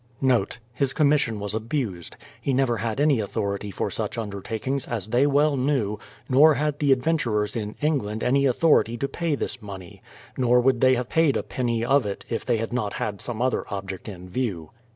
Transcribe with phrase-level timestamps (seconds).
[0.01, 3.69] As to my writing that she *His commission was abused; he never had any authority
[3.69, 8.97] for such undertakings, as they well knew, nor had the adventurers in England any authority
[8.97, 10.01] to pay this money,—
[10.39, 13.43] nor would they have paid a penny of it if they had not had some
[13.43, 14.71] other object in view.